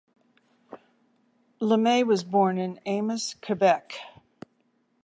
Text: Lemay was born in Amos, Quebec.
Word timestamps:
Lemay 1.61 2.03
was 2.03 2.23
born 2.23 2.57
in 2.57 2.79
Amos, 2.87 3.35
Quebec. 3.35 3.99